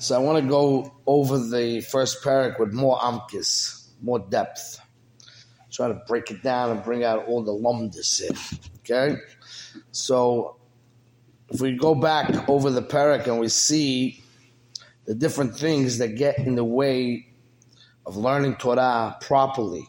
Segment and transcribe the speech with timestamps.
[0.00, 4.80] So I want to go over the first parak with more amkis, more depth.
[5.72, 8.36] Try to break it down and bring out all the lumdis in.
[8.80, 9.20] Okay?
[9.90, 10.56] So
[11.50, 14.22] if we go back over the parak and we see
[15.04, 17.26] the different things that get in the way
[18.06, 19.88] of learning Torah properly,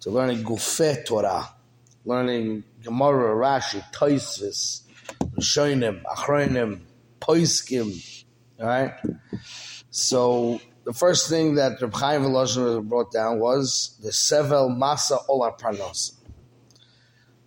[0.00, 1.48] to learning Gufet Torah,
[2.04, 4.82] learning Gemara, Rashi, Toisvis,
[5.36, 6.80] Rishonim, Achronim,
[7.20, 8.17] Poiskim,
[8.60, 8.92] all right?
[9.90, 15.52] So the first thing that Reb Chaim Volozhin brought down was the Sevel Masa Ola
[15.52, 16.14] Parnosa,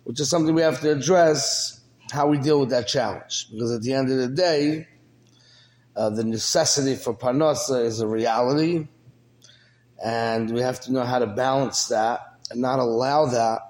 [0.04, 1.80] which is something we have to address
[2.10, 3.48] how we deal with that challenge.
[3.50, 4.86] Because at the end of the day,
[5.96, 8.88] uh, the necessity for Parnosa is a reality,
[10.02, 12.20] and we have to know how to balance that
[12.50, 13.60] and not allow that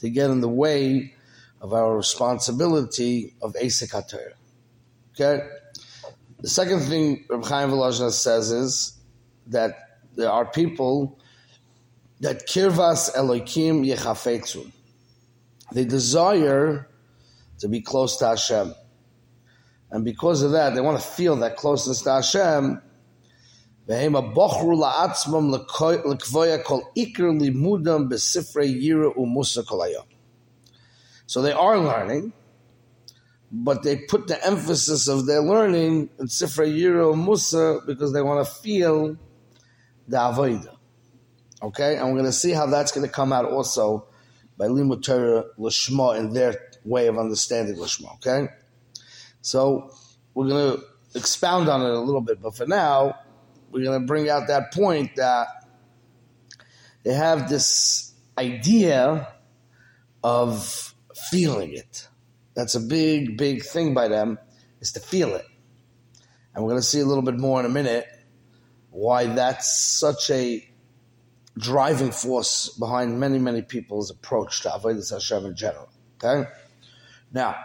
[0.00, 1.14] to get in the way
[1.60, 3.94] of our responsibility of Asik
[5.14, 5.46] Okay?
[6.42, 8.98] The second thing Reb Chaim Volozhin says is
[9.46, 11.20] that there are people
[12.20, 14.70] that kirvas Elokim yechafetzu.
[15.72, 16.88] They desire
[17.60, 18.74] to be close to Hashem.
[19.92, 22.82] And because of that, they want to feel that closeness to Hashem.
[31.26, 32.32] So they are learning,
[33.52, 38.44] but they put the emphasis of their learning in Sifra Yiro Musa because they want
[38.46, 39.18] to feel
[40.08, 40.74] the Avodah.
[41.62, 41.96] Okay?
[41.96, 44.06] And we're going to see how that's going to come out also
[44.56, 46.54] by Limud Torah Lishma in their
[46.86, 48.14] way of understanding Lishma.
[48.14, 48.48] Okay?
[49.42, 49.94] So
[50.32, 53.18] we're going to expound on it a little bit, but for now,
[53.70, 55.48] we're going to bring out that point that
[57.02, 59.28] they have this idea
[60.24, 60.94] of
[61.30, 62.08] feeling it
[62.54, 64.38] that's a big, big thing by them,
[64.80, 65.46] is to feel it.
[66.54, 68.06] And we're going to see a little bit more in a minute
[68.90, 70.68] why that's such a
[71.56, 75.88] driving force behind many, many people's approach to Avodah Hashem in general.
[76.22, 76.48] Okay?
[77.32, 77.56] Now,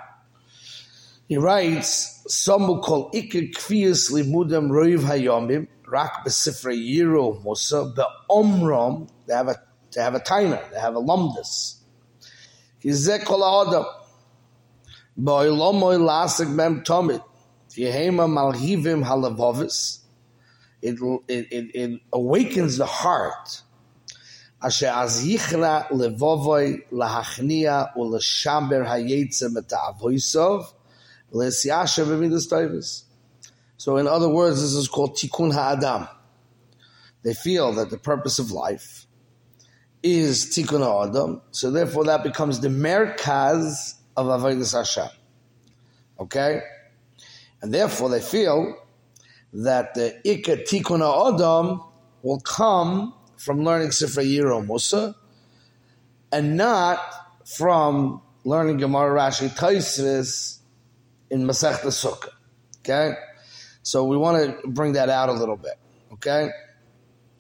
[1.28, 9.10] he writes, some will call ikir kfiyas limudam roiv hayomim, rak besifre yiro musa, be'omrom,
[9.26, 9.62] they have a,
[9.94, 11.82] they have a timer, they have a lumdus.
[12.82, 13.86] Kizek kol ha'odam,
[15.20, 15.98] Boilomoy.
[20.80, 23.62] It, it, it, awakens the heart.
[24.60, 24.70] So
[33.98, 36.08] in other words, this is called tikkun ha'adam.
[37.24, 39.06] They feel that the purpose of life
[40.02, 41.42] is tikkun ha'adam.
[41.52, 45.10] So therefore that becomes the merkaz of Avodah Hashem.
[46.20, 46.62] Okay?
[47.62, 48.76] And therefore they feel
[49.54, 51.84] that the Ikka Tikkun Adam
[52.24, 55.16] will come from learning Sifra Yiro Musa
[56.32, 57.00] and not
[57.46, 60.60] from learning Gemara Rashi Taisvis
[61.30, 62.32] in Masech Sukkah.
[62.80, 63.14] Okay?
[63.84, 65.76] So we want to bring that out a little bit.
[66.14, 66.50] Okay?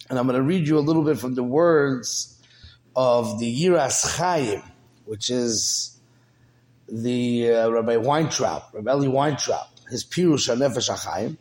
[0.10, 2.42] And I'm going to read you a little bit from the words
[2.96, 4.62] of the Yiras Chaim,
[5.06, 5.97] which is
[6.90, 11.38] the uh, Rabbi Weintraub, Rabbi Eli Weintraub, his Pirush HaNefesh HaChaim.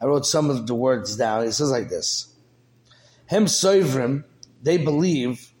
[0.00, 1.44] I wrote some of the words down.
[1.44, 2.32] He says like this.
[3.26, 4.24] Hem Soivrim,
[4.62, 5.52] they believe,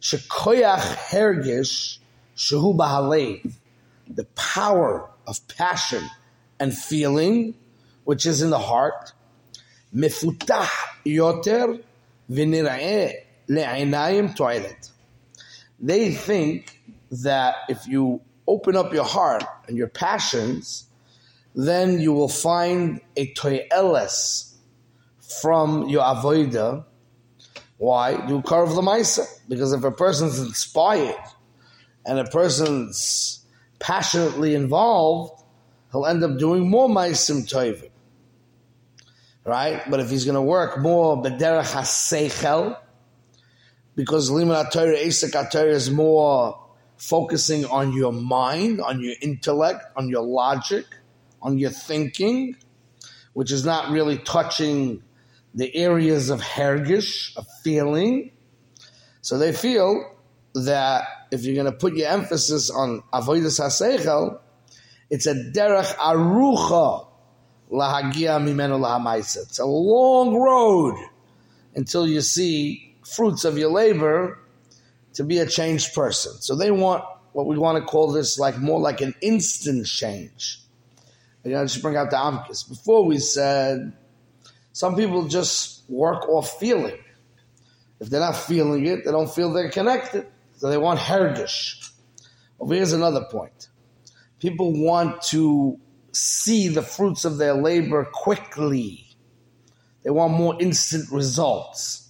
[0.00, 1.98] Shekoyach Hergish
[2.36, 3.52] Shehu Bahalev,
[4.08, 6.04] the power of passion
[6.60, 7.54] and feeling,
[8.04, 9.12] which is in the heart,
[9.94, 10.68] Mefutah
[11.04, 11.82] Yoter
[12.30, 13.14] Vinira'eh
[13.48, 14.90] Le'inayim Toilet.
[15.80, 20.86] They think that if you open up your heart and your passions,
[21.54, 24.54] then you will find a toyeles
[25.40, 26.84] from your avoida.
[27.78, 28.26] Why?
[28.28, 29.26] You carve the maisa.
[29.48, 31.16] Because if a person's inspired
[32.04, 33.44] and a person's
[33.78, 35.42] passionately involved,
[35.92, 37.90] he'll end up doing more maisim toivim.
[39.44, 39.82] Right?
[39.88, 42.78] But if he's going to work more bederach haseichel,
[43.94, 46.65] because limud Torah, Esek Torah is more
[46.96, 50.86] focusing on your mind, on your intellect, on your logic,
[51.42, 52.56] on your thinking,
[53.32, 55.02] which is not really touching
[55.54, 58.30] the areas of hergish, of feeling.
[59.20, 60.16] So they feel
[60.54, 64.38] that if you're going to put your emphasis on avodas haseichel,
[65.10, 67.06] it's a derech arucha
[67.70, 69.42] lahagia mimenu lahamaisa.
[69.42, 70.96] It's a long road
[71.74, 74.38] until you see fruits of your labor
[75.16, 76.32] to be a changed person.
[76.40, 80.60] So they want what we want to call this like more like an instant change.
[81.44, 82.68] I gotta just bring out the Amkis.
[82.68, 83.92] Before we said
[84.72, 86.98] some people just work off feeling.
[87.98, 90.26] If they're not feeling it, they don't feel they're connected.
[90.56, 91.92] So they want hergish.
[92.60, 93.68] Over here's another point.
[94.38, 95.80] People want to
[96.12, 99.06] see the fruits of their labor quickly.
[100.02, 102.05] They want more instant results.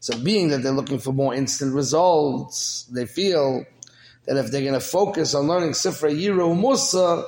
[0.00, 3.64] So being that they're looking for more instant results, they feel
[4.26, 7.24] that if they're going to focus on learning Sifra Yiru Musa,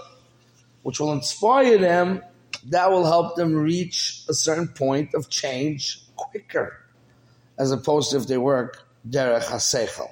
[0.82, 2.22] which will inspire them,
[2.69, 6.81] that will help them reach a certain point of change quicker,
[7.58, 10.10] as opposed to if they work derech hasechel.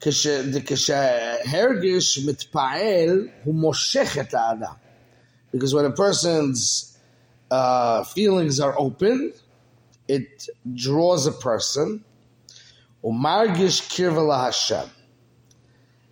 [0.00, 4.74] כשהרגש מתפעל, הוא מושך את האדם.
[5.52, 6.96] Because when a person's
[7.50, 9.32] uh, feelings are open,
[10.07, 12.03] it draws a person,
[13.03, 14.89] umargish kirvala Hashem,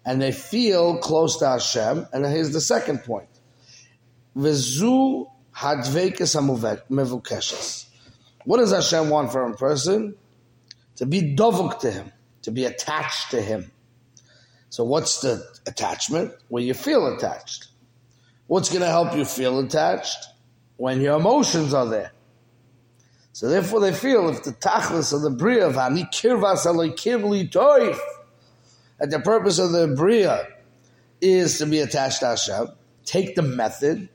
[0.06, 2.08] and they feel close to Hashem.
[2.14, 3.30] And here's the second point:
[4.36, 6.36] v'zu hadvekes
[6.90, 7.86] mevukeshes.
[8.46, 10.16] What does Hashem want from a person?
[10.98, 12.12] To be dovuk to Him,
[12.44, 13.72] to be attached to Him.
[14.70, 16.34] So what's the attachment?
[16.50, 17.68] Well, you feel attached.
[18.48, 20.26] What's going to help you feel attached?
[20.78, 22.12] When your emotions are there.
[23.34, 27.48] So therefore they feel if the tachlis of the bria of ani kirvas alikim li
[27.48, 28.00] toif,
[29.00, 30.48] that the purpose of the Bria
[31.20, 32.70] is to be attached to Hashem,
[33.04, 34.08] take the method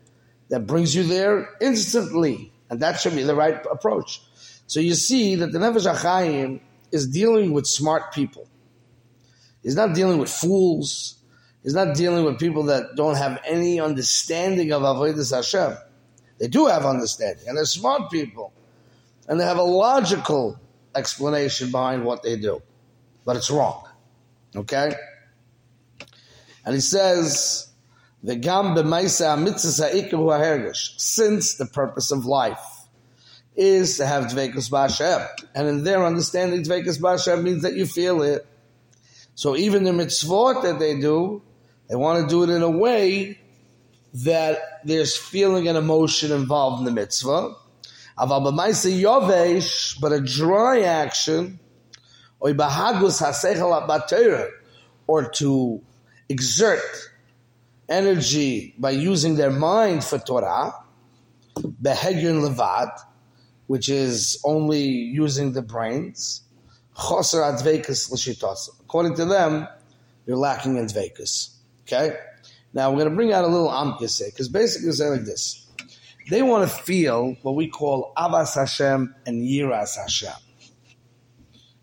[0.49, 2.53] that brings you there instantly.
[2.70, 4.23] And that should be the right approach.
[4.67, 6.61] So you see that the Nefesh HaChaim
[6.91, 8.49] is dealing with smart people.
[9.62, 11.19] He's not dealing with fools.
[11.62, 15.76] He's not dealing with people that don't have any understanding of Avodah Hashem.
[16.38, 18.53] They do have understanding, and they're smart people.
[19.29, 20.59] And they have a logical
[20.95, 22.63] explanation behind what they do.
[23.25, 23.87] But it's wrong.
[24.57, 24.93] Okay?
[26.65, 27.69] And he says,
[28.23, 28.75] the gam
[30.75, 32.59] since the purpose of life
[33.55, 35.29] is to have dvekus b'Hashem.
[35.55, 38.47] And in their understanding, dvekus b'Hashem means that you feel it.
[39.35, 41.43] So even the mitzvot that they do,
[41.89, 43.39] they want to do it in a way
[44.15, 47.55] that there's feeling and emotion involved in the mitzvah.
[48.19, 51.61] But a dry action
[55.06, 55.82] or to
[56.29, 57.11] exert
[57.88, 60.75] energy by using their mind for Torah,
[61.56, 62.91] behegyun levad,
[63.67, 66.43] which is only using the brains,
[66.97, 68.69] choser advekas l'shitos.
[68.81, 69.69] According to them,
[70.26, 71.50] you're lacking in dvekas.
[71.82, 72.17] Okay?
[72.75, 75.68] Now we're going to bring out a little amkase, because basically it's like this.
[76.29, 80.33] They want to feel what we call avas Hashem and yiras Hashem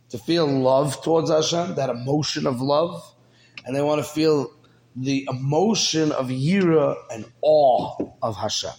[0.10, 3.04] to feel love towards Hashem, that emotion of love,
[3.66, 4.52] and they want to feel
[4.96, 8.72] the emotion of yira and awe of Hashem.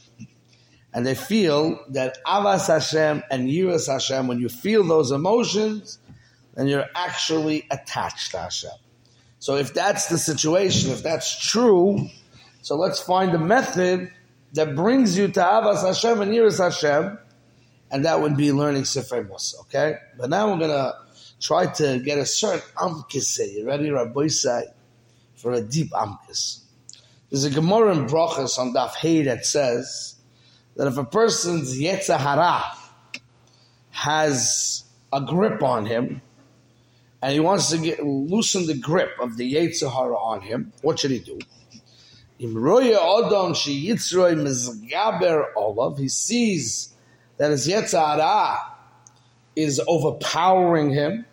[0.94, 5.98] And they feel that avas Hashem and yiras Hashem, when you feel those emotions,
[6.54, 8.70] then you're actually attached to Hashem.
[9.40, 12.08] So if that's the situation, if that's true,
[12.62, 14.10] so let's find a method
[14.56, 17.18] that brings you to avas Hashem and yiras Hashem,
[17.90, 19.96] and that would be learning Sifrei Musa, okay?
[20.18, 20.94] But now we're going to
[21.40, 23.38] try to get a certain amkis.
[23.54, 24.64] You ready, Rabbi say,
[25.34, 26.62] for a deep amkis?
[27.30, 30.16] There's a Gemara in Brachas on Daf Hey that says
[30.76, 32.62] that if a person's Yetzer Hara
[33.90, 36.22] has a grip on him,
[37.22, 40.98] and he wants to get loosen the grip of the Yetzer Hara on him, what
[40.98, 41.38] should he do?
[42.38, 42.46] He
[46.08, 46.94] sees
[47.38, 48.58] that his Yetzer Hara
[49.54, 51.24] is overpowering him,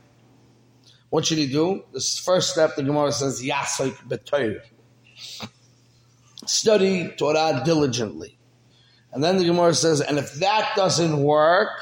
[1.10, 1.84] what should he do?
[1.92, 4.62] The first step, the Gemara says, Yasoik b'Torah.
[6.46, 8.38] Study Torah diligently.
[9.12, 11.78] And then the Gemara says, and if that doesn't work,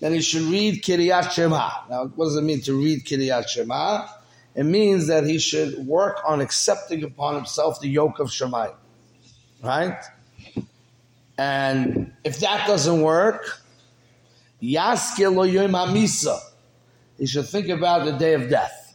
[0.00, 1.70] then he should read Kriyas Shema.
[1.90, 4.06] Now, what does it mean to read Kriyas Shema?
[4.54, 8.68] It means that he should work on accepting upon himself the yoke of Shema.
[9.62, 9.98] Right?
[11.36, 13.60] And if that doesn't work,
[15.72, 16.38] Hamisa.
[17.18, 18.94] He should think about the day of death.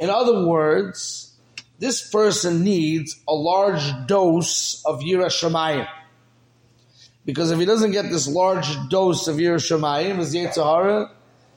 [0.00, 1.32] In other words,
[1.78, 5.88] this person needs a large dose of Yira Shemayim.
[7.24, 11.10] Because if he doesn't get this large dose of Yira Shemayim, his Yetzirah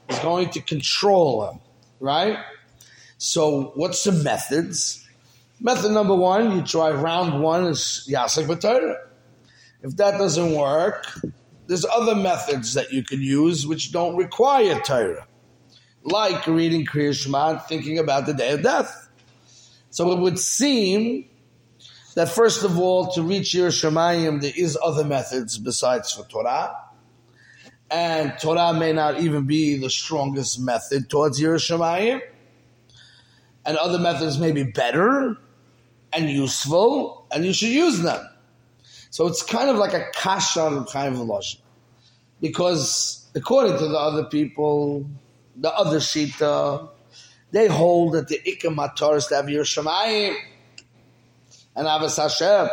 [0.09, 1.59] is going to control him.
[1.99, 2.37] Right?
[3.23, 5.07] So, what's the methods?
[5.59, 8.95] Method number one, you try round one is Yasek B'Torah.
[9.83, 11.05] If that doesn't work,
[11.67, 15.27] there's other methods that you can use which don't require Torah,
[16.01, 19.07] like reading Kriya Shema thinking about the day of death.
[19.91, 21.29] So it would seem
[22.15, 26.75] that first of all, to reach Yiras Shamayim, there is other methods besides for Torah.
[27.91, 32.21] And Torah may not even be the strongest method towards Yiras Shamayim.
[33.65, 35.37] And other methods may be better
[36.13, 38.27] and useful, and you should use them.
[39.11, 41.59] So it's kind of like a kasha kind of lashon,
[42.39, 45.05] because according to the other people,
[45.55, 46.89] the other shita,
[47.51, 50.35] they hold that the ikam matar is to have Yiras Shamayim
[51.75, 52.69] and Avas Hashem.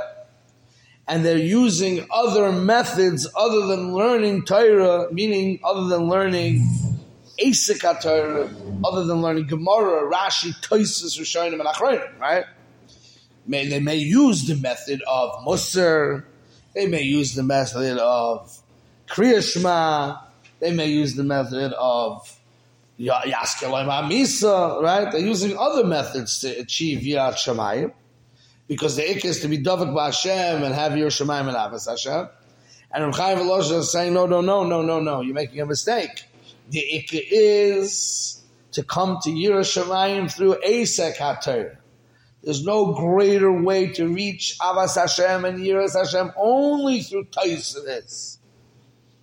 [1.09, 6.69] And they're using other methods other than learning Torah, meaning other than learning
[7.43, 8.49] Asik Torah,
[8.85, 12.45] other than learning Gemara, Rashi, Toisus, Rishonim, and Achronim, right?
[13.47, 16.25] May, they may use the method of Musar,
[16.75, 18.57] they may use the method of
[19.09, 20.21] Kriyashma,
[20.61, 22.39] they may use the method of
[22.99, 25.11] Yaskeloim Misa, right?
[25.11, 27.93] They're using other methods to achieve Yirat Shemayim
[28.67, 32.29] because the ik is to be Davik Hashem and have your Shemaim and Avas Hashem.
[32.91, 36.25] And Ramchai Velosh is saying, no, no, no, no, no, no, you're making a mistake.
[36.71, 38.38] The ik is
[38.73, 41.77] to come to Yiras Shamayim through Asek HaTorah.
[42.43, 48.39] There's no greater way to reach Avas Hashem and Yiras Hashem only through Taisis.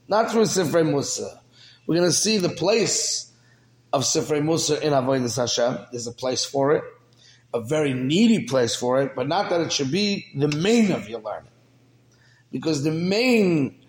[0.08, 1.42] Not through Sifrei Musa.
[1.88, 3.32] We're going to see the place
[3.94, 5.86] of Sifrei Musa in Avodas Hashem.
[5.92, 6.84] There's a place for it
[7.56, 11.08] a very needy place for it, but not that it should be the main of
[11.08, 11.52] your learning.
[12.52, 13.80] Because the main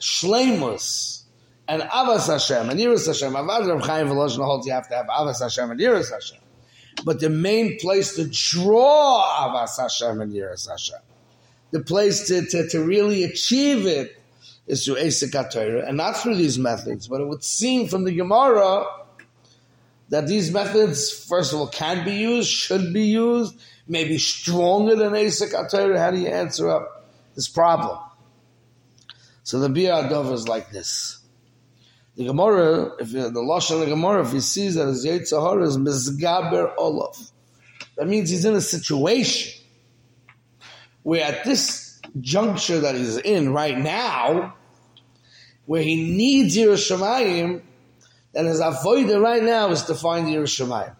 [0.00, 1.23] shlemus
[1.66, 5.06] and avas Hashem and yiras Hashem, avad Rav Chaim Volozhin holds you have to have
[5.06, 6.38] avas Hashem and yiras Hashem.
[7.04, 11.00] But the main place to draw avas Hashem and yiras Hashem,
[11.70, 14.20] the place to, to, to really achieve it
[14.66, 17.08] is through Esek Torah, and not through these methods.
[17.08, 18.86] But it would seem from the Gemara
[20.10, 23.54] that these methods, first of all, can be used, should be used,
[23.88, 25.98] maybe stronger than Asik Atayr.
[25.98, 27.98] How do you answer up this problem?
[29.42, 31.23] So the Adov is like this.
[32.16, 35.76] The Gemara, if the Lashon of the Gemara, if he sees that his Yetzirah is
[35.76, 37.32] Mizgaber Olaf,
[37.96, 39.60] that means he's in a situation
[41.02, 44.54] where at this juncture that he's in right now,
[45.66, 47.62] where he needs Yiras Shamayim,
[48.32, 50.94] then his avoider right now is to find Yiras Shamayim.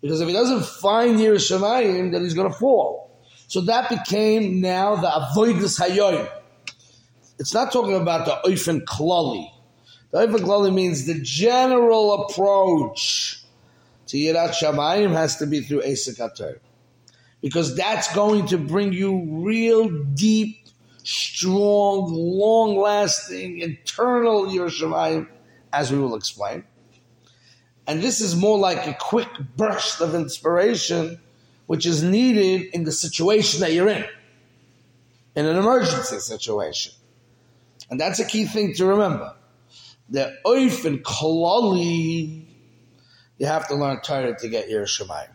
[0.00, 3.10] Because if he doesn't find Yiras Shamayim, then he's going to fall.
[3.48, 6.30] So that became now the avoidus hayoim.
[7.38, 9.50] It's not talking about the oifen klali.
[10.10, 13.42] The oifen klali means the general approach
[14.06, 16.58] to Yirat Shamayim has to be through Esek
[17.42, 20.66] Because that's going to bring you real deep,
[21.04, 25.28] strong, long-lasting, eternal Yiras Shamayim
[25.72, 26.64] as we will explain.
[27.86, 31.20] And this is more like a quick burst of inspiration,
[31.66, 34.06] which is needed in the situation that you're in,
[35.34, 36.92] in an emergency situation.
[37.90, 39.34] And that's a key thing to remember.
[40.10, 42.46] The oif and kolali,
[43.38, 45.28] you have to learn Torah to get your Shemayim.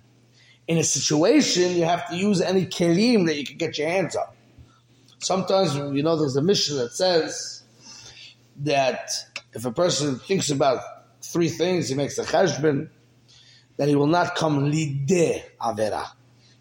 [0.68, 4.16] In a situation, you have to use any kelim that you can get your hands
[4.16, 4.28] on.
[5.20, 7.64] Sometimes, you know, there's a Mishnah that says
[8.58, 9.10] that
[9.54, 10.80] if a person thinks about
[11.22, 12.90] three things, he makes a cheshbon,
[13.78, 16.08] then he will not come lideh avera.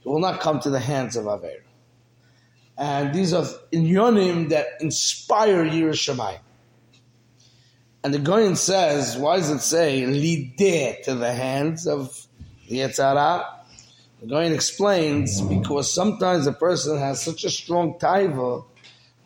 [0.00, 1.62] He will not come to the hands of avera.
[2.76, 6.40] And these are inyonim that inspire Yiras Shamayim.
[8.04, 12.26] And the Goyen says, why does it say lideh to the hands of
[12.68, 13.44] the Yetzirah?
[14.20, 18.64] The Goyen explains because sometimes a person has such a strong taiva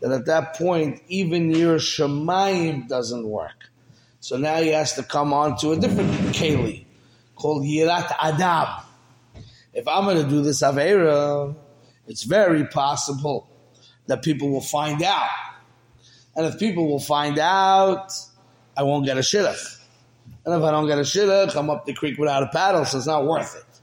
[0.00, 3.70] that at that point even your Shemaim doesn't work.
[4.20, 6.84] So now he has to come on to a different keli
[7.34, 8.84] called Yirat Adam.
[9.72, 11.54] If I'm going to do this Avera,
[12.06, 13.48] it's very possible
[14.06, 15.30] that people will find out.
[16.34, 18.12] And if people will find out,
[18.76, 19.80] I won't get a shidduch.
[20.44, 22.98] And if I don't get a shidduch, I'm up the creek without a paddle, so
[22.98, 23.80] it's not worth it.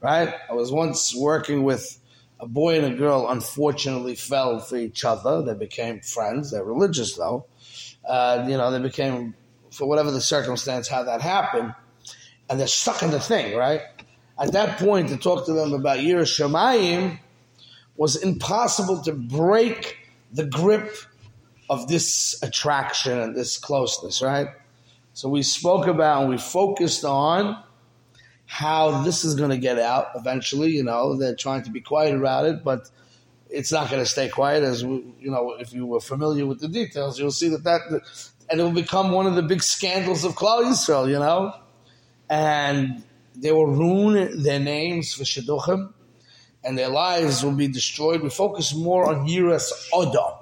[0.00, 0.32] Right?
[0.48, 1.98] I was once working with
[2.40, 5.42] a boy and a girl unfortunately fell for each other.
[5.42, 6.50] They became friends.
[6.50, 7.46] They're religious though.
[8.08, 9.34] Uh, you know, they became,
[9.70, 11.74] for whatever the circumstance, how that happened,
[12.48, 13.82] and they're stuck in the thing, right?
[14.40, 17.18] At that point, to talk to them about Yir Shemayim
[17.96, 19.98] was impossible to break
[20.32, 20.94] the grip
[21.68, 24.48] of this attraction and this closeness, right?
[25.12, 27.62] So we spoke about and we focused on
[28.46, 30.70] how this is going to get out eventually.
[30.70, 32.90] You know, they're trying to be quiet about it, but
[33.50, 34.62] it's not going to stay quiet.
[34.62, 37.80] As we, you know, if you were familiar with the details, you'll see that that
[38.50, 41.08] and it will become one of the big scandals of Klal Yisrael.
[41.08, 41.52] You know,
[42.30, 43.02] and
[43.36, 45.92] they will ruin their names for shidduchim,
[46.64, 48.22] and their lives will be destroyed.
[48.22, 50.37] We focus more on Yiras Adam.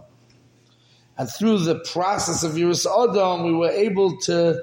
[1.18, 4.62] And through the process of Yiras Adam, we were able to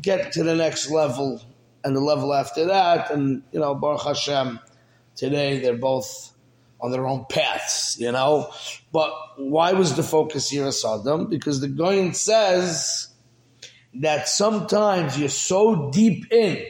[0.00, 1.42] get to the next level
[1.84, 3.10] and the level after that.
[3.10, 4.58] And, you know, Baruch Hashem,
[5.16, 6.32] today they're both
[6.80, 8.50] on their own paths, you know.
[8.92, 11.28] But why was the focus of Sodom?
[11.28, 13.08] Because the Goyen says
[13.94, 16.64] that sometimes you're so deep in,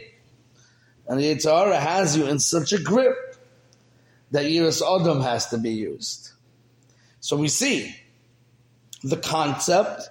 [1.07, 3.17] and the Yitzhara has you in such a grip
[4.33, 6.33] that Yiras Adam has to be used.
[7.21, 7.95] So we see
[9.05, 10.09] the concept.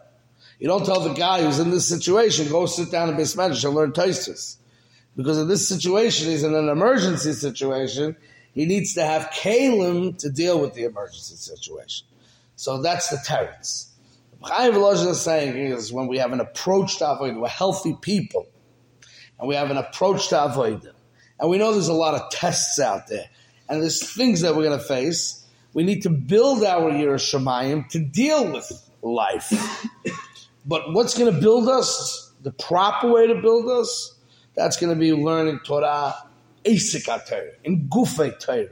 [0.59, 3.63] You don't tell the guy who's in this situation, go sit down and in Bismedish
[3.65, 4.57] and learn Toystus.
[5.15, 8.15] Because in this situation, he's in an emergency situation.
[8.53, 12.07] He needs to have Kalim to deal with the emergency situation.
[12.55, 13.91] So that's the terrence.
[14.43, 18.47] Chaim Volozhin is saying is when we have an approach to avoid, we're healthy people,
[19.39, 20.95] and we have an approach to avoid them.
[21.39, 23.29] And we know there's a lot of tests out there,
[23.69, 25.40] and there's things that we're going to face.
[25.73, 29.51] We need to build our Yiras Shamayim to deal with life.
[30.65, 32.33] but what's going to build us?
[32.41, 34.15] The proper way to build us
[34.55, 36.15] that's going to be learning Torah,
[36.65, 38.67] Asik Torah, in Gufay Torah.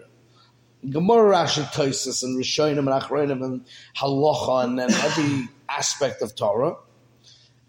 [0.90, 3.66] Gemara Rashi Toisus and Rishonim and Achronim and
[3.98, 6.76] Halacha and then every aspect of Torah.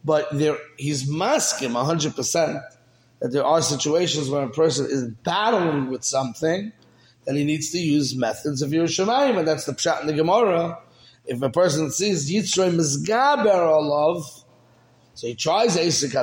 [0.05, 2.63] But there, he's masking 100%
[3.21, 6.73] that there are situations where a person is battling with something
[7.25, 10.13] that he needs to use methods of Yiras Shamayim, and that's the Pshat in the
[10.13, 10.79] Gemara.
[11.27, 14.45] If a person sees Yitzray Mizgaber love,
[15.15, 16.15] so he tries Asik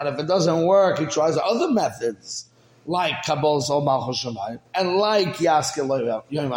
[0.00, 2.46] and if it doesn't work, he tries other methods
[2.86, 4.26] like Kabbalah Sol Malchus
[4.74, 6.52] and like Yaskil Yom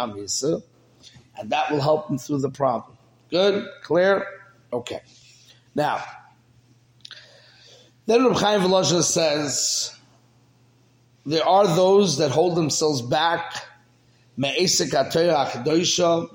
[1.38, 2.96] and that will help him through the problem.
[3.30, 4.26] Good, clear,
[4.72, 5.02] okay.
[5.74, 6.02] Now,
[8.06, 9.94] then Reb Chaim says
[11.24, 13.66] there are those that hold themselves back.
[14.38, 16.28] Me'esek Atoya Achadoisha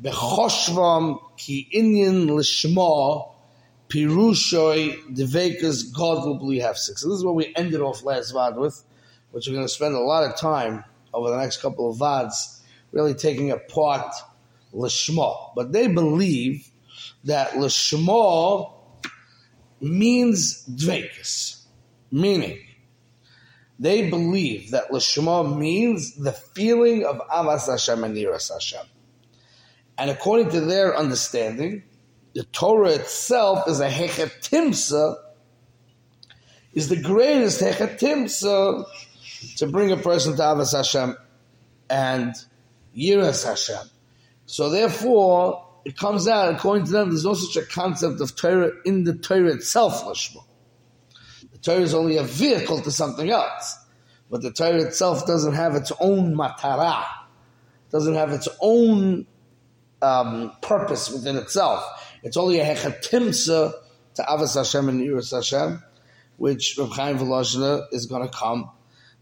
[0.00, 3.34] bechoshvam ki inyan lishma
[3.88, 7.02] Pirushoi Devekas God will have six.
[7.02, 8.84] So this is what we ended off last Vad with,
[9.32, 12.60] which we're going to spend a lot of time over the next couple of Vads
[12.92, 14.14] really taking apart
[14.72, 15.50] Lishma.
[15.56, 16.70] But they believe
[17.24, 18.72] that Lishma
[19.80, 21.64] means Dvekas,
[22.12, 22.60] meaning
[23.78, 28.84] they believe that Lishma means the feeling of Avas Hashem and Yiras Hashem.
[29.96, 31.84] And according to their understanding,
[32.34, 35.16] the Torah itself is a hechetimsa,
[36.72, 38.84] is the greatest hechetimsa
[39.56, 41.16] to bring a person to Avas Hashem
[41.88, 42.34] and
[42.96, 43.88] Yiras Hashem.
[44.46, 48.72] So therefore, it comes out, according to them, there's no such a concept of Torah
[48.84, 50.42] in the Torah itself, Lashma.
[51.62, 53.78] The Torah is only a vehicle to something else.
[54.30, 57.04] But the Torah itself doesn't have its own matara,
[57.90, 59.26] doesn't have its own
[60.02, 61.84] um, purpose within itself.
[62.22, 63.72] It's only a hechatimsa
[64.14, 65.82] to Avas Hashem and Yiras Hashem,
[66.36, 68.70] which Rav Chaim Volozhina is going to come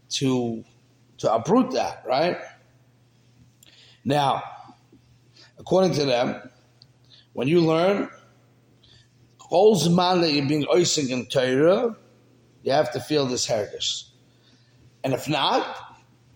[0.09, 0.63] to
[1.19, 2.37] to uproot that, right?
[4.05, 4.43] Now,
[5.57, 6.49] according to them,
[7.33, 8.09] when you learn
[9.49, 11.95] all man that you're being oising in Torah,
[12.67, 14.03] you have to feel this hergish.
[15.01, 15.65] And if not,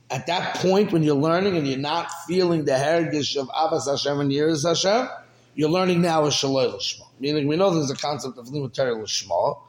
[0.09, 4.17] at that point when you're learning and you're not feeling the hergish of Avas Hashem
[4.21, 5.09] and Yiras Hashem,
[5.55, 7.03] you're learning now is Shaloi Lishma.
[7.19, 9.59] Meaning we know there's a concept of Limud Torah Lishma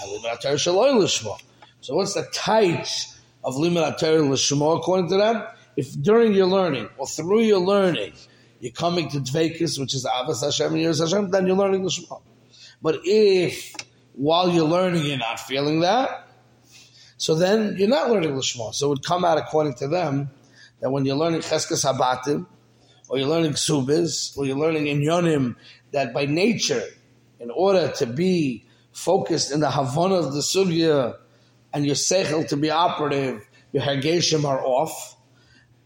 [0.00, 1.40] and Limud Torah Shaloi Lishma.
[1.80, 2.86] So what's the type
[3.42, 5.42] of Limud Torah Lishma according to them?
[5.76, 8.12] If during your learning or through your learning
[8.60, 12.22] you're coming to Dvekis, which is Avas Hashem and Yiras Hashem, then you're learning Lishma.
[12.80, 13.74] But if
[14.14, 16.28] while you're learning you're not feeling that,
[17.16, 18.74] so then you're not learning Lishma.
[18.74, 20.30] So it would come out according to them
[20.80, 22.46] that when you're learning Cheskes Habatim,
[23.08, 25.56] or you're learning subis, or you're learning in yonim,
[25.92, 26.82] that by nature,
[27.38, 31.16] in order to be focused in the havana of the sugya,
[31.72, 35.16] and your seichel to be operative, your hageshim are off,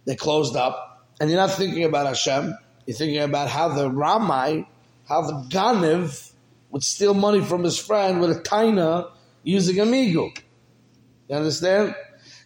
[0.04, 4.66] they're closed up, and you're not thinking about Hashem, you're thinking about how the Ramai,
[5.08, 6.32] how the Ganiv
[6.70, 9.10] would steal money from his friend with a taina
[9.42, 10.36] using a migu.
[11.28, 11.94] You understand?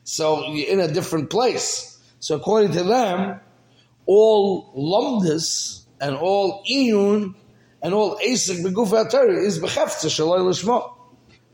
[0.04, 1.98] So you're in a different place.
[2.20, 3.40] So according to them,
[4.06, 7.34] all lumdus and all iyun
[7.82, 8.92] and all asik beguf
[9.42, 10.92] is bechefza shaloi lishma.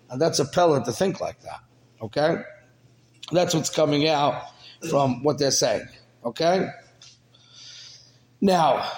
[0.09, 1.61] And that's a pellet to think like that.
[2.01, 2.43] Okay?
[3.33, 4.43] That's what's coming out
[4.89, 5.87] from what they're saying.
[6.25, 6.69] Okay?
[8.41, 8.89] Now,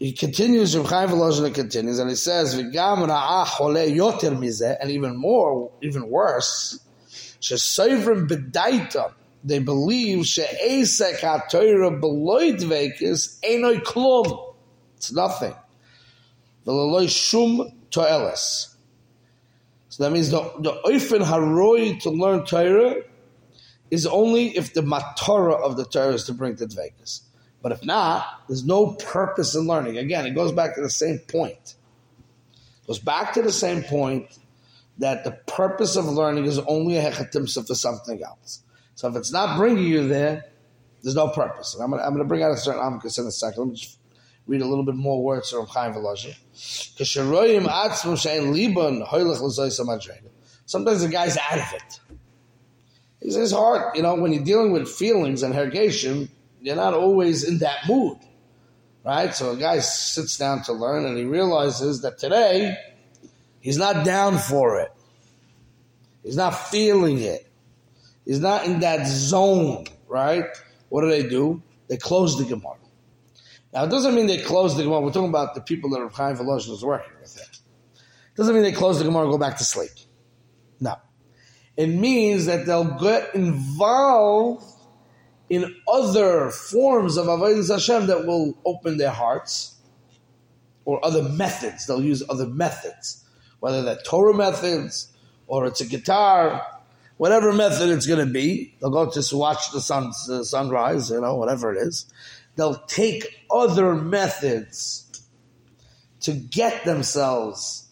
[0.00, 5.16] he continues, Reb Chaim continues, and he says, "V'gam ra'ah chole yoter mizeh," and even
[5.16, 6.80] more, even worse,
[7.40, 9.12] shesoivrim bedaita
[9.44, 14.54] they believe she she'esek ha'toira beloy dveikis enoi klum.
[14.96, 15.54] It's nothing.
[16.66, 18.74] V'leloi shum to'eles.
[19.88, 23.02] So that means the, the oifen haroi to learn Torah
[23.90, 27.22] is only if the matara of the Torah is to bring to dveikis.
[27.62, 29.98] But if not, there's no purpose in learning.
[29.98, 31.74] Again, it goes back to the same point.
[32.82, 34.26] It goes back to the same point
[34.98, 38.62] that the purpose of learning is only a hechatimsa for something else.
[38.94, 40.46] So if it's not bringing you there,
[41.02, 41.74] there's no purpose.
[41.74, 43.60] And I'm going to bring out a certain amikas in a second.
[43.60, 43.98] Let me just
[44.46, 46.36] read a little bit more words from Chaim Volozhin.
[50.66, 52.00] Sometimes the guy's out of it.
[53.22, 53.96] It's his heart.
[53.96, 56.28] You know, when you're dealing with feelings and hergation,
[56.60, 58.18] you're not always in that mood.
[59.04, 59.34] Right?
[59.34, 62.76] So a guy sits down to learn and he realizes that today
[63.60, 64.92] he's not down for it.
[66.22, 67.50] He's not feeling it.
[68.26, 70.44] He's not in that zone, right?
[70.90, 71.62] What do they do?
[71.88, 72.76] They close the Gemara.
[73.72, 75.00] Now, it doesn't mean they close the Gemara.
[75.00, 77.36] We're talking about the people that Chaim Volozhin is working with.
[77.36, 79.90] It doesn't mean they close the Gemara and go back to sleep.
[80.80, 80.96] No.
[81.76, 84.64] It means that they'll get involved
[85.50, 89.74] in other forms of Avodah Hashem that will open their hearts,
[90.84, 91.86] or other methods.
[91.86, 93.24] They'll use other methods,
[93.58, 95.12] whether they're Torah methods,
[95.46, 96.64] or it's a guitar,
[97.16, 98.74] whatever method it's going to be.
[98.80, 102.06] They'll go to watch the sun, uh, sunrise, you know, whatever it is.
[102.56, 105.06] They'll take other methods
[106.20, 107.88] to get themselves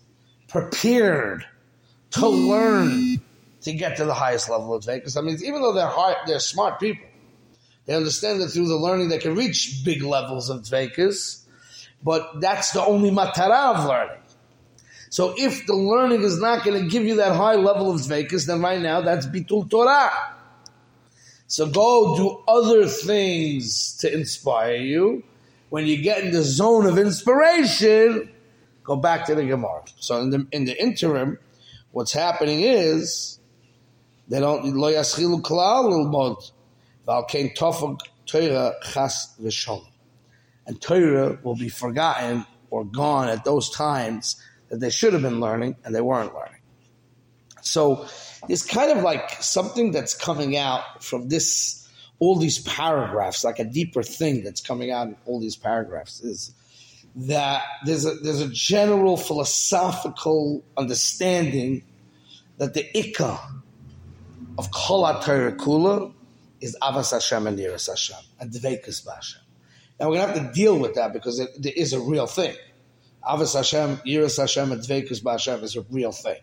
[0.49, 1.44] prepared
[2.12, 3.21] to learn
[3.62, 5.16] to get to the highest level of Vekas.
[5.16, 5.92] I mean, even though they're
[6.27, 7.08] they're smart people,
[7.88, 11.40] they understand that through the learning they can reach big levels of Vekas,
[12.05, 14.20] but that's the only matara of learning.
[15.09, 18.46] So if the learning is not going to give you that high level of Zvekas,
[18.46, 20.11] then right now that's Bitul Torah.
[21.46, 25.24] So go do other things to inspire you.
[25.70, 28.31] When you get in the zone of inspiration,
[28.85, 29.85] go back to the Gemara.
[29.96, 31.38] So in the, in the interim,
[31.92, 33.38] what's happening is
[34.29, 34.74] they don't
[37.09, 39.87] lilmod val kein tofuk Torah chas v'shalom,
[40.66, 44.37] and Torah will be forgotten or gone at those times
[44.68, 46.61] that they should have been learning and they weren't learning.
[47.62, 48.07] So
[48.49, 53.64] it's kind of like something that's coming out from this, all these paragraphs, like a
[53.64, 56.55] deeper thing that's coming out in all these paragraphs is
[57.16, 61.83] that there's a, there's a general philosophical understanding
[62.59, 63.38] that the ikka
[64.59, 66.12] of Kol Kula
[66.61, 69.42] is Avas Hashem and Yiras Hashem and Dveikus Hashem.
[70.01, 72.55] Now we're to have to deal with that because it, it is a real thing.
[73.27, 76.38] Avos Hashem, Yiras Hashem, and Dveikus B'Hashem is a real thing.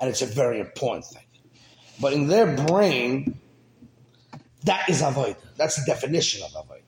[0.00, 1.24] And it's a very important thing.
[2.00, 3.38] But in their brain,
[4.64, 5.36] that is Avodah.
[5.56, 6.82] That's the definition of Avodah.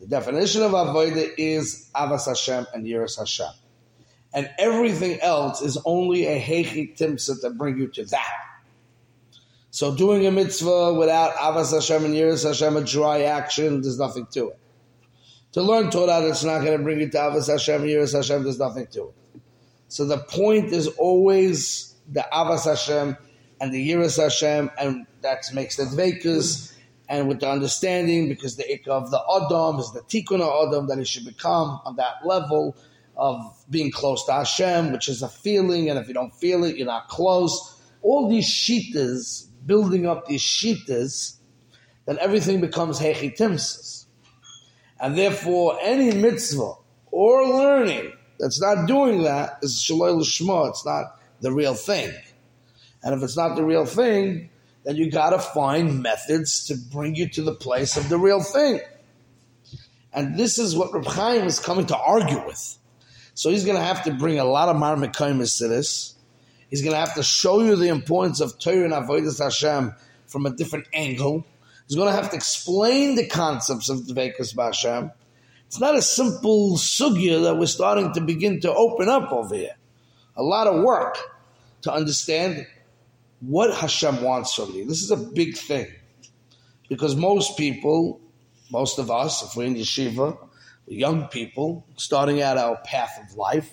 [0.00, 3.52] The definition of Avodah is Avos Hashem and Yiras Hashem.
[4.32, 8.49] And everything else is only a Hechi Timsa to bring you to that.
[9.72, 14.26] So doing a mitzvah without Avas Hashem and Yiras Hashem, a dry action, there's nothing
[14.32, 14.58] to it.
[15.52, 18.58] To learn Torah that's not going to bring you to Avas Hashem, Yiras Hashem, there's
[18.58, 19.40] nothing to it.
[19.88, 23.16] So the point is always the Avas Hashem
[23.60, 26.74] and the Yiras Hashem, and that makes the Dveikus,
[27.08, 30.98] and with the understanding, because the Ik of the Adam is the Tikkun Adam, that
[30.98, 32.76] he should become on that level
[33.16, 36.76] of being close to Hashem, which is a feeling, and if you don't feel it,
[36.76, 37.80] you're not close.
[38.02, 41.36] All these shitas, building up these shitas,
[42.06, 44.06] then everything becomes hechitimsis.
[45.00, 46.72] And therefore, any mitzvah
[47.12, 50.70] or learning that's not doing that is shaloi l'shma.
[50.70, 52.12] It's not the real thing.
[53.04, 54.50] And if it's not the real thing,
[54.84, 58.42] then you got to find methods to bring you to the place of the real
[58.42, 58.80] thing.
[60.12, 62.76] And this is what Reb Chaim is coming to argue with.
[63.34, 66.16] So he's going to have to bring a lot of marmikaimis to this.
[66.70, 69.92] He's going to have to show you the importance of Torah and Avodah Hashem
[70.26, 71.44] from a different angle.
[71.86, 75.12] He's going to have to explain the concepts of Dveikus B'Hashem.
[75.66, 79.76] It's not a simple sugya that we're starting to begin to open up over here.
[80.36, 81.18] A lot of work
[81.82, 82.66] to understand
[83.40, 84.84] what Hashem wants from you.
[84.84, 85.86] This is a big thing.
[86.88, 88.20] Because most people,
[88.70, 90.36] most of us, if we're in yeshiva,
[90.86, 93.70] young people, starting out our path of life,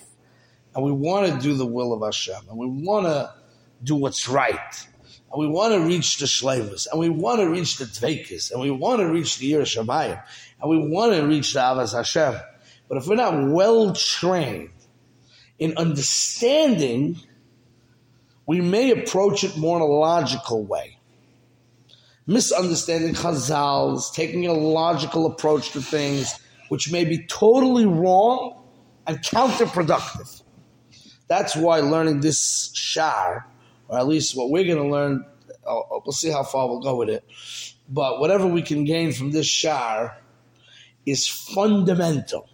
[0.74, 3.34] and we want to do the will of Hashem, and we want to
[3.82, 4.86] do what's right
[5.30, 8.60] and we want to reach the shleimus, and we want to reach the tvekis, and
[8.60, 10.22] we want to reach the Yiras Shamayim,
[10.60, 12.40] and we want to reach the Avas Hashem.
[12.88, 14.70] But if we're not well trained
[15.58, 17.18] in understanding,
[18.46, 20.98] we may approach it more in a logical way.
[22.26, 28.62] misunderstanding Chazals, taking a logical approach to things, which may be totally wrong
[29.06, 30.42] and counterproductive.
[31.28, 33.46] That's why learning this shar,
[33.88, 35.24] or at least what we're going to learn,
[35.66, 37.24] uh, we'll see how far we'll go with it.
[37.88, 40.16] But whatever we can gain from this shar
[41.06, 42.48] is fundamental.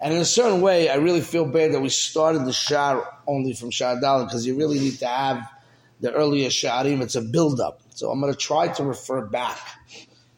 [0.00, 3.52] And in a certain way, I really feel bad that we started the shar only
[3.52, 5.48] from shar because you really need to have
[6.00, 7.02] the earlier sharim.
[7.02, 7.80] It's a build-up.
[7.94, 9.58] So I'm going to try to refer back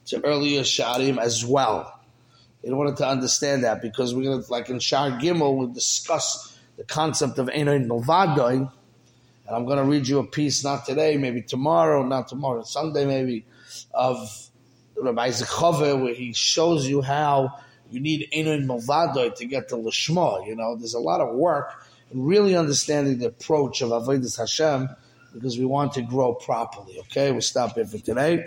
[0.06, 2.00] to earlier sharim as well
[2.62, 6.58] in order to understand that because we're going to, like in Shar Gimel, we'll discuss
[6.80, 8.56] the concept of Einoin Milvadoi.
[8.56, 13.04] And I'm going to read you a piece, not today, maybe tomorrow, not tomorrow, Sunday
[13.04, 13.44] maybe,
[13.92, 14.16] of
[14.96, 17.58] Rabbi Isaac where he shows you how
[17.90, 20.46] you need Einoin Milvadoi to get to Lishma.
[20.46, 24.88] You know, there's a lot of work in really understanding the approach of Avodah Hashem
[25.34, 26.98] because we want to grow properly.
[27.00, 28.46] Okay, we'll stop here for today.